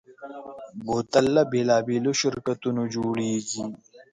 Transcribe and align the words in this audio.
بوتل 0.85 1.25
له 1.35 1.43
بېلابېلو 1.51 2.11
شرکتونو 2.21 2.81
جوړېږي. 2.95 3.63